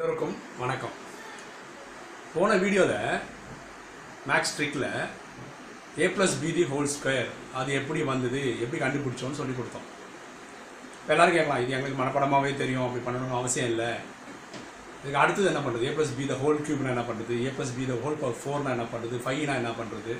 எல்லோருக்கும் 0.00 0.36
வணக்கம். 0.60 0.94
போன 2.34 2.54
வீடியோவில் 2.62 3.18
maths 4.28 4.54
ட்ரிக்கில் 4.56 4.86
A 6.02 6.06
plus 6.14 6.36
B the 6.42 6.62
whole 6.70 6.88
square 6.94 7.28
அது 7.58 7.70
எப்படி 7.80 8.00
வந்தது 8.10 8.40
எப்படி 8.64 8.78
கண்டுபிடிச்சோன்னு 8.82 9.38
சொல்லி 9.40 9.54
கொடுத்தோம். 9.58 9.86
இப்போ 11.00 11.12
எல்லாரும் 11.14 11.36
கேட்கலாம் 11.36 11.62
இது 11.64 11.74
எங்களுக்கு 11.76 12.00
மனப்படமாகவே 12.00 12.52
தெரியும் 12.62 12.86
அப்படி 12.86 13.02
பண்ணணும்னு 13.06 13.38
அவசியம் 13.40 13.70
இல்லை. 13.72 13.90
இதுக்கு 15.00 15.22
அடுத்தது 15.22 15.50
என்ன 15.52 15.62
பண்ணுறது 15.66 15.88
A 15.88 15.94
plus 15.98 16.16
B 16.20 16.26
the 16.32 16.36
whole 16.42 16.62
க்யூப்னா 16.68 16.94
என்ன 16.94 17.04
பண்ணுறது 17.10 17.36
A 17.46 17.52
plus 17.58 17.74
B 17.80 17.86
the 17.90 17.96
whole 18.04 18.20
power 18.22 18.40
ஃபோர்னா 18.42 18.74
என்ன 18.76 18.86
பண்ணுறது 18.94 19.24
ஃபைவ்னா 19.26 19.56
என்ன 19.62 19.72
பண்ணுறது 19.80 20.14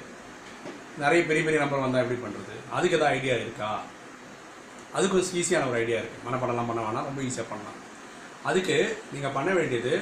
நிறைய 1.04 1.22
பெரிய 1.30 1.44
பெரிய 1.46 1.60
நம்பர் 1.64 1.84
வந்தால் 1.86 2.04
எப்படி 2.04 2.20
பண்ணுறது 2.26 2.56
அதுக்கு 2.76 2.98
எதாவது 2.98 3.14
ஐடியா 3.18 3.36
இருக்கா? 3.44 3.70
அதுக்கு 4.98 5.24
ஈஸியான 5.42 5.70
ஒரு 5.72 5.80
ஐடியா 5.84 6.00
இருக்குது 6.02 6.26
மனப்படம்லாம் 6.28 6.70
பண்ண 6.72 6.82
வேணாம் 6.88 7.08
ரொம்ப 7.10 7.22
ஈஸியாக 7.30 7.50
பண்ணலாம். 7.52 7.78
அதுக்கு 8.48 8.76
நீங்கள் 9.12 9.34
பண்ண 9.36 9.50
வேண்டியது 9.58 9.92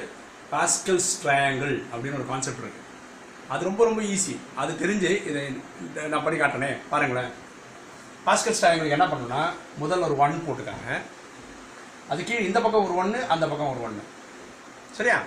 பாஸ்கல்ஸ் 0.53 1.11
ட்ரையாங்கிள் 1.23 1.73
அப்படின்னு 1.91 2.19
ஒரு 2.19 2.27
கான்செப்ட் 2.31 2.61
இருக்குது 2.63 2.87
அது 3.53 3.67
ரொம்ப 3.67 3.81
ரொம்ப 3.87 4.01
ஈஸி 4.13 4.35
அது 4.61 4.71
தெரிஞ்சு 4.81 5.11
இதை 5.29 5.41
நான் 6.11 6.23
பண்ணி 6.25 6.37
காட்டினேன் 6.39 6.77
பாருங்களேன். 6.91 7.31
பாஸ்கல்ஸ் 8.25 8.61
ட்ரையாங்கிள் 8.61 8.95
என்ன 8.95 9.05
பண்ணணும்னா 9.11 9.41
முதல்ல 9.81 10.07
ஒரு 10.09 10.17
ஒன் 10.23 10.43
போட்டுக்காங்க. 10.47 10.89
அது 12.11 12.21
கீழே 12.27 12.43
இந்த 12.49 12.59
பக்கம் 12.63 12.85
ஒரு 12.87 12.95
ஒன்று 13.01 13.19
அந்த 13.33 13.45
பக்கம் 13.51 13.71
ஒரு 13.73 13.81
ஒன்று 13.87 14.03
சரியா? 14.97 15.17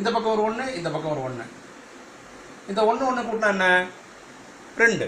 இந்த 0.00 0.08
பக்கம் 0.14 0.32
ஒரு 0.34 0.42
ஒன்று 0.48 0.64
இந்த 0.78 0.88
பக்கம் 0.94 1.12
ஒரு 1.14 1.22
ஒன்று 1.28 1.44
இந்த 2.70 2.80
ஒன்று 2.90 3.08
ஒன்று 3.10 3.26
கூட்டினா 3.28 3.52
என்ன? 3.54 3.66
ரெண்டு. 4.82 5.06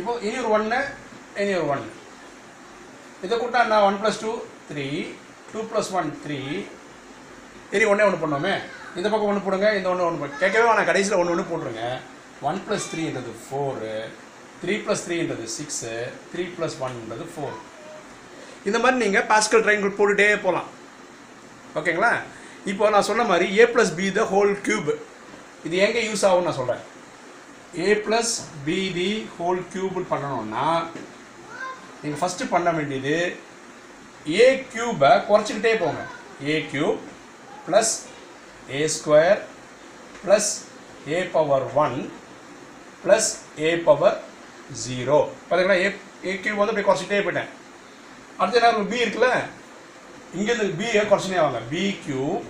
இப்போ 0.00 0.12
இனி 0.26 0.36
ஒரு 0.42 0.50
ஒன்று 0.56 0.78
இனி 1.42 1.52
ஒரு 1.60 1.68
ஒன்று 1.74 1.90
இதை 3.26 3.34
கூட்டா 3.38 3.60
என்ன? 3.66 3.78
One 3.88 4.00
plus 4.02 4.22
two 4.24 4.32
three 4.72 4.86
two 5.52 5.62
plus 5.70 5.90
one 5.98 6.10
three 6.24 6.40
சரி 7.72 7.86
ஒன்றே 7.90 8.06
ஒன்று 8.08 8.22
பண்ணோமே 8.22 8.54
இந்த 8.96 9.06
பக்கம் 9.08 9.30
ஒன்று 9.30 9.44
போடுங்க 9.44 9.68
இந்த 9.76 9.88
ஒன்று 9.90 10.06
ஒன்று 10.06 10.20
போடு 10.22 10.40
கேட்கவே 10.40 10.66
ஆனால் 10.72 10.88
கடைசியில் 10.88 11.20
ஒன்று 11.20 11.32
ஒன்று 11.34 11.50
போட்டுருங்க. 11.50 11.84
ஒன் 12.48 12.58
ப்ளஸ் 12.66 12.88
த்ரீன்றது 12.92 13.32
ஃபோரு 13.44 13.92
த்ரீ 14.62 14.74
ப்ளஸ் 14.84 15.04
த்ரீன்றது 15.06 15.44
சிக்ஸு 15.54 15.92
த்ரீ 16.32 16.44
ப்ளஸ் 16.56 16.76
ஒன்ன்றது 16.84 17.24
ஃபோர் 17.32 17.56
இந்த 18.66 18.78
மாதிரி 18.78 18.98
நீங்கள் 19.04 19.26
பாஸ்கல் 19.30 19.62
ட்ரையாங்கிள் 19.64 19.96
போட்டுகிட்டே 19.98 20.28
போகலாம் 20.44 20.68
ஓகேங்களா? 21.78 22.12
இப்போ 22.66 22.90
நான் 22.90 23.08
சொன்ன 23.08 23.24
மாதிரி 23.24 23.46
A 23.58 23.64
plus 23.74 23.94
B 23.96 24.08
the 24.18 24.24
whole 24.32 24.52
cube 24.66 24.90
இது 25.64 25.76
எங்கே 25.86 26.02
யூஸ் 26.08 26.24
ஆகும்னு 26.28 26.48
நான் 26.48 26.60
சொல்கிறேன் 26.60 26.82
A 27.82 27.94
plus 28.06 28.32
B 28.66 28.78
the 28.98 29.08
whole 29.38 29.62
cube 29.72 29.96
பண்ணணும்னா 30.12 30.66
நீங்கள் 32.02 32.20
ஃபஸ்ட்டு 32.22 32.50
பண்ண 32.52 32.68
வேண்டியது 32.70 33.16
ஏ 34.30 34.66
கியூபை 34.72 35.10
குறைச்சிக்கிட்டே 35.28 35.72
போங்க. 35.82 36.02
A 36.48 36.54
cube 36.72 36.98
plus 37.66 37.92
A 38.78 38.82
square 38.96 39.40
plus 40.24 40.50
A 41.14 41.18
power 41.34 41.66
one 41.84 41.96
plus 43.04 43.30
A 43.68 43.70
power 43.88 44.18
zero 44.84 45.18
பார்த்தீங்கன்னா 45.48 45.78
ஏ 45.84 45.88
ஏ 46.28 46.34
கியூப் 46.42 46.60
வந்து 46.60 46.72
அப்படியே 46.72 46.88
குறைச்சிட்டே 46.88 47.22
போயிட்டேன். 47.24 47.50
அடுத்து 48.38 48.60
என்ன 48.60 48.84
பி 48.92 49.02
இருக்குல்ல? 49.04 49.30
இங்கேருந்து 50.36 50.76
பியை 50.80 51.02
குறைச்சினே 51.08 51.40
வாங்க. 51.44 51.60
B 51.72 51.84
cube 52.04 52.44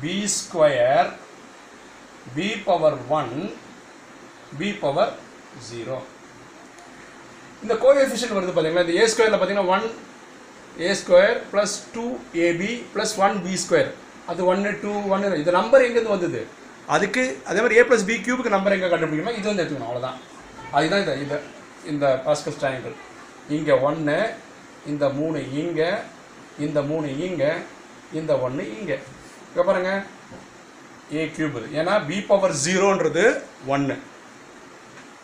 B 0.00 0.16
square 0.38 1.10
B 2.36 2.48
power 2.68 2.98
one 3.18 3.34
B 4.58 4.70
power 4.82 5.12
zero 5.68 5.98
இந்த 7.62 7.74
கோஎஃபிஷியன்ட் 7.82 8.36
வருது 8.36 8.54
பார்த்தீங்களா 8.54 8.84
இந்த 8.86 8.96
ஏ 9.00 9.06
ஸ்கொயரில் 9.12 9.38
பார்த்தீங்கன்னா 9.38 9.72
one 9.76 9.86
A 10.80 10.94
square 11.00 11.38
plus 11.52 11.74
two 11.94 12.04
AB 12.46 12.70
plus 12.94 13.14
one 13.26 13.36
B 13.44 13.54
square 13.64 13.90
அது 14.30 14.40
ஒன்று 14.52 14.70
டூ 14.82 14.92
ஒன்று 15.14 15.40
இது 15.42 15.50
நம்பர் 15.58 15.84
எங்கேருந்து 15.86 16.14
வந்தது? 16.16 16.40
அதுக்கு 16.94 17.22
அதே 17.48 17.58
மாதிரி 17.60 17.78
ஏ 17.80 17.84
ப்ளஸ் 17.88 18.06
பி 18.10 18.16
கியூபுக்கு 18.24 18.54
நம்பர் 18.56 18.74
எங்கே 18.76 18.88
கண்டுபிடிக்கணும் 18.92 19.38
இது 19.38 19.48
வந்து 19.50 19.62
எடுத்துக்கணும் 19.62 19.90
அவ்வளோதான் 19.90 20.18
அதுதான் 20.72 21.02
இந்த 21.04 21.14
இது 21.24 21.36
இந்த 21.92 22.06
பாஸ்கஸ் 22.26 22.58
ட்ரையாங்கிள் 22.60 22.96
இங்கே 23.56 23.74
ஒன்று 23.88 24.18
இந்த 24.92 25.04
மூணு 25.18 25.38
இங்கே 25.62 25.90
இந்த 26.58 26.82
மூணு 26.82 27.08
இங்கே 27.26 27.52
இந்த 28.12 28.32
ஒன்று 28.46 28.64
இங்கே. 28.78 28.96
இங்கே 29.48 29.62
பாருங்க. 29.68 29.92
ஏ 31.14 31.22
கியூப் 31.36 31.56
ஏன்னா 31.80 31.94
பி 32.08 32.18
பவர் 32.28 32.54
ஜீரோன்றது 32.64 33.24
ஒன்று 33.66 33.96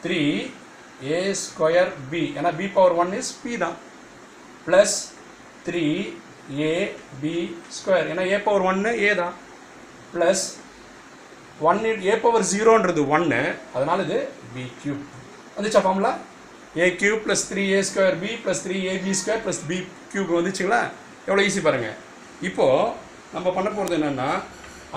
த்ரீ 0.02 0.18
ஏ 1.10 1.20
ஸ்கொயர் 1.42 1.92
பி 2.10 2.22
ஏன்னா 2.38 2.50
B 2.60 2.66
power 2.76 2.96
one 3.02 3.12
is 3.20 3.32
B 3.42 3.52
தான். 3.64 3.76
Plus 4.66 4.96
three 5.66 5.84
A 6.62 6.72
B 7.22 7.34
square 7.76 8.08
ஏன்னா 8.12 8.24
ஏ 8.32 8.38
பவர் 8.46 8.66
ஒன்று 8.70 8.90
ஏ 9.06 9.10
தான். 9.14 9.34
ப்ளஸ் 10.14 10.44
ஒன் 11.70 11.80
ஏ 12.08 12.14
பவர் 12.24 12.46
ஜீரோன்றது 12.52 13.02
ஒன்று 13.16 13.40
அதனால் 13.74 14.04
இது 14.06 14.18
பி 14.54 14.64
கியூப் 14.82 15.02
வந்துச்சா 15.56 15.82
formula 15.84 16.12
A 16.80 16.86
cube 17.00 17.22
plus 17.26 17.44
three 17.50 17.62
A 17.76 17.80
square 17.88 18.18
B 18.22 18.30
plus 18.44 18.62
three 18.64 18.76
A 18.90 18.94
B 19.04 19.12
square 19.20 19.44
plus 19.44 19.62
B 19.70 19.78
cube 20.12 20.30
வந்துச்சுங்களா? 20.38 20.80
எவ்வளோ 21.28 21.44
ஈஸி 21.48 21.60
பாருங்கள் 21.66 21.96
இப்போது 22.48 22.92
நம்ம 23.34 23.48
பண்ண 23.56 23.68
போகிறது 23.70 23.96
என்னென்னா 23.98 24.28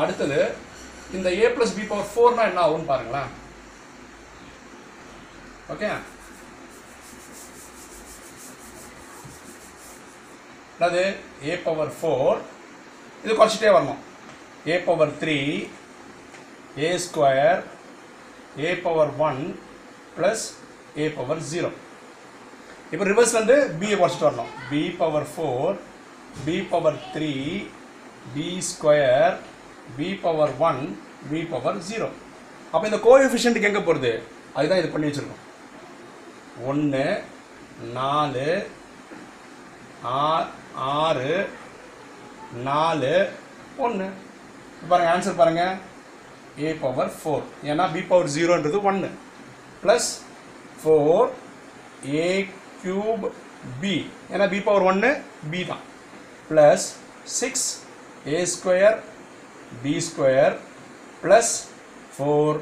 அடுத்தது 0.02 0.40
இந்த 1.18 1.30
ஏ 1.42 1.48
ப்ளஸ் 1.56 1.76
பி 1.78 1.84
பவர் 1.92 2.12
ஃபோர்னால் 2.12 2.50
என்ன 2.50 2.62
ஆகும்னு 2.66 2.92
பாருங்களேன். 2.92 3.32
ஓகே 5.74 5.90
அது 10.88 11.04
ஏ 11.50 11.54
பவர் 11.68 11.92
ஃபோர் 11.98 12.40
இது 13.24 13.34
குறைச்சிட்டே 13.40 13.70
வரணும். 13.76 14.02
A 14.72 14.76
power 14.88 15.14
three 15.22 15.38
A 16.86 16.90
square 17.06 17.62
A 18.66 18.70
power 18.86 19.12
one 19.28 19.42
plus 20.18 20.44
A 21.04 21.08
power 21.18 21.42
zero 21.52 21.72
இப்போ 22.94 23.06
ரிவர்ஸ் 23.12 23.38
வந்து 23.40 23.56
பியை 23.80 23.96
குறைச்சிட்டு 24.00 24.28
வரணும். 24.30 24.52
B 24.72 24.82
power 25.00 25.30
four 25.34 25.76
B 26.46 26.58
power 26.74 27.00
three 27.14 27.32
B 28.36 28.50
square 28.72 29.36
B 29.98 30.10
power 30.26 30.54
one 30.70 30.82
B 31.32 31.40
power 31.54 31.80
zero 31.88 32.10
அப்போ 32.74 32.86
இந்த 32.90 33.00
கோஎஃபிஷியன்ட்டுக்கு 33.08 33.70
எங்கே 33.72 33.84
போகிறது 33.88 34.12
அதுதான் 34.58 34.82
இது 34.82 34.90
பண்ணி 34.94 35.10
வச்சுருக்கோம். 35.10 35.44
ஒன்று 36.70 37.06
நாலு 37.98 38.48
ஆறு 40.04 41.34
நாலு 42.68 43.14
ஒன்று 43.78 44.08
பாருங்கள் 44.90 45.14
ஆன்சர் 45.14 45.40
பாருங்கள் 45.40 45.76
ஏ 46.64 46.74
பவர் 46.82 47.12
ஃபோர் 47.20 47.46
ஏன்னா 47.64 47.86
பி 47.94 48.02
பவர் 48.02 48.34
ஜீரோன்றது 48.36 48.80
ஒன்று 48.90 49.10
plus 49.84 50.10
four 50.82 51.30
A 52.16 52.28
cube 52.82 53.24
B 53.82 53.96
ஏன்னா 54.34 54.48
பி 54.54 54.60
பவர் 54.60 54.88
ஒன்று 54.92 55.12
பி 55.52 55.62
தான். 55.66 55.84
Plus 56.50 56.86
six 57.40 57.68
A 58.28 58.40
square 58.46 58.98
B 59.84 59.94
square 60.00 60.56
plus 61.24 61.54
four 62.18 62.60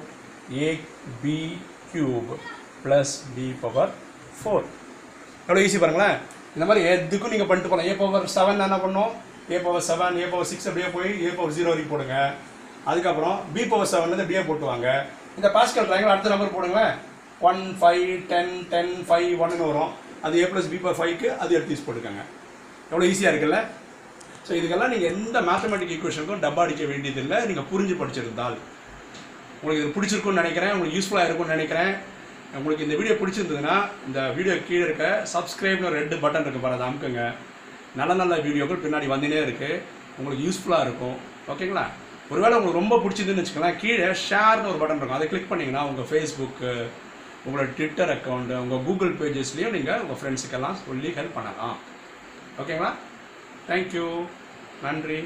A 0.60 0.70
B 1.24 1.38
cube 1.94 2.30
plus 2.84 3.14
B 3.36 3.48
power 3.64 3.92
four 4.42 4.66
எவ்வளோ 5.48 5.62
ஈஸி 5.66 5.80
பாருங்களேன். 5.80 6.20
இந்த 6.56 6.66
மாதிரி 6.70 6.82
எதுக்கும் 6.94 7.34
நீங்கள் 7.34 7.50
பண்ணிட்டு 7.50 7.70
போகலாம். 7.72 7.90
ஏ 7.90 7.94
பவர் 8.02 8.26
செவன் 8.38 8.66
என்ன 8.68 8.78
பண்ணோம் 8.86 9.12
A 9.54 9.60
power 9.66 9.86
seven 9.90 10.18
A 10.24 10.26
power 10.34 10.50
six 10.52 10.68
அப்படியே 10.70 10.90
போய் 10.96 11.10
ஏ 11.28 11.30
பவர் 11.38 11.56
ஜீரோ 11.58 11.70
வரைக்கும் 11.72 11.94
போடுங்க. 11.94 12.18
அதுக்கப்புறம் 12.90 13.38
பி 13.56 13.64
பவர் 13.74 13.92
செவன் 13.94 14.12
வந்து 14.14 14.26
அப்படியே 14.26 14.44
போட்டுவாங்க. 14.50 14.88
இந்த 15.38 15.48
பாஸ்கல் 15.56 15.88
ட்ரையாங்கிள் 15.90 16.14
அடுத்த 16.14 16.34
number 16.34 16.56
போடுங்களேன். 16.56 16.94
One 17.50 17.62
five 17.82 18.08
ten 18.32 18.54
ten 18.74 18.94
five 19.10 19.30
ஒன்னு 19.44 19.70
வரும். 19.70 19.92
அது 20.26 20.42
ஏ 20.42 20.48
ப்ளஸ் 20.52 20.72
பி 20.74 20.80
பவர் 20.84 21.00
ஃபைவ்க்கு 21.00 21.30
அது 21.44 21.56
எடுத்து 21.58 21.74
யூஸ் 21.76 21.86
போட்டுக்கோங்க. 21.88 22.24
எவ்வளோ 22.92 23.06
ஈஸியாக 23.12 23.34
இருக்குல்ல? 23.34 23.60
ஸோ 24.46 24.52
இதுக்கெல்லாம் 24.60 24.92
நீங்கள் 24.94 25.12
எந்த 25.14 25.38
மேத்தமெட்டிக் 25.48 25.94
ஈக்குவேஷனுக்கும் 25.96 26.44
டப்பா 26.46 26.62
அடிக்க 26.66 26.84
வேண்டியதில்லை. 26.92 27.38
நீங்கள் 27.50 27.68
புரிஞ்சு 27.72 27.96
படிச்சிருந்தால். 28.02 28.58
உங்களுக்கு 29.62 29.84
இது 29.84 29.96
பிடிச்சிருக்கும்னு 29.96 30.42
நினைக்கிறேன். 30.44 30.74
உங்களுக்கு 30.76 30.98
யூஸ்ஃபுல்லாக 30.98 31.28
இருக்கும்னு 31.28 31.56
நினைக்கிறேன். 31.58 31.92
உங்களுக்கு 32.58 32.86
இந்த 32.86 32.96
வீடியோ 33.00 33.16
பிடிச்சிருந்ததுன்னா 33.20 33.76
இந்த 34.08 34.20
வீடியோ 34.38 34.56
கீழே 34.70 34.84
இருக்க 34.88 35.06
சப்ஸ்கிரைப்னு 35.34 35.92
ரெண்டு 35.98 36.16
பட்டன் 36.24 36.44
இருக்குது 36.46 36.64
பாரு 36.66 36.78
அதை 36.78 36.86
அமுக்குங்க. 36.88 37.24
நல்ல 38.00 38.12
நல்ல 38.22 38.34
வீடியோக்கள் 38.48 38.82
பின்னாடி 38.86 39.08
வந்துனே 39.14 39.40
இருக்குது 39.46 39.82
உங்களுக்கு 40.18 40.46
யூஸ்ஃபுல்லாக 40.48 40.86
இருக்கும். 40.88 41.18
ஓகேங்களா 41.52 41.86
ஒருவேளை 42.32 42.56
உங்களுக்கு 42.58 42.82
ரொம்ப 42.82 42.98
பிடிச்சதுன்னு 43.04 43.42
வச்சுக்கலாம் 43.42 43.80
கீழே 43.84 44.10
ஷேர்னு 44.26 44.70
ஒரு 44.72 44.82
பட்டன் 44.82 45.00
இருக்கும். 45.00 45.18
அதை 45.20 45.28
கிளிக் 45.32 45.50
பண்ணிங்கன்னா 45.52 45.84
உங்கள் 45.92 46.10
ஃபேஸ்புக்கு 46.10 46.72
உங்களோட 47.46 47.68
ட்விட்டர் 47.78 48.12
அக்கௌண்ட்டு 48.16 48.60
உங்கள் 48.64 48.84
கூகுள் 48.88 49.14
பேஜஸ்லேயும் 49.22 49.76
நீங்கள் 49.78 50.02
உங்கள் 50.04 50.20
ஃப்ரெண்ட்ஸுக்கெல்லாம் 50.20 50.78
சொல்லி 50.86 51.12
ஹெல்ப் 51.20 51.38
பண்ணலாம். 51.38 51.78
ஓகேங்களா 52.62 52.92
தேங்க்யூ 53.70 54.06
நன்றி. 54.86 55.20